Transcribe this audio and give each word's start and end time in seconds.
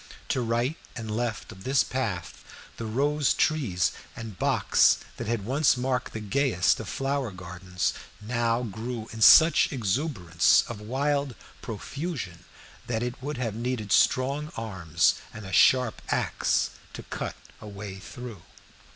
To 0.29 0.41
right 0.41 0.77
and 0.95 1.15
left 1.15 1.51
of 1.51 1.63
this 1.63 1.83
path, 1.83 2.43
the 2.77 2.87
rose 2.87 3.35
trees 3.35 3.91
and 4.15 4.35
box 4.39 4.97
that 5.17 5.27
had 5.27 5.45
once 5.45 5.77
marked 5.77 6.13
the 6.13 6.19
gayest 6.19 6.79
of 6.79 6.89
flower 6.89 7.29
gardens 7.29 7.93
now 8.19 8.63
grew 8.63 9.07
in 9.13 9.21
such 9.21 9.71
exuberance 9.71 10.63
of 10.67 10.81
wild 10.81 11.35
profusion 11.61 12.45
that 12.87 13.03
it 13.03 13.21
would 13.21 13.37
have 13.37 13.53
needed 13.53 13.91
strong 13.91 14.51
arms 14.57 15.21
and 15.31 15.45
a 15.45 15.53
sharp 15.53 16.01
axe 16.09 16.71
to 16.93 17.03
cut 17.03 17.35
a 17.61 17.67
way 17.67 17.99
through. 17.99 18.41